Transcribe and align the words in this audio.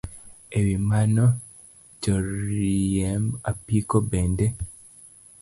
E 0.57 0.59
wi 0.65 0.75
mano, 0.89 1.25
joriemb 2.03 3.25
apiko 3.51 3.97
bende 4.09 4.47